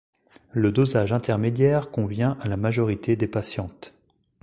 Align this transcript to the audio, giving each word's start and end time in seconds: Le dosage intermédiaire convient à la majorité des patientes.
Le 0.53 0.71
dosage 0.71 1.11
intermédiaire 1.13 1.91
convient 1.91 2.35
à 2.41 2.47
la 2.47 2.57
majorité 2.57 3.15
des 3.15 3.27
patientes. 3.27 3.93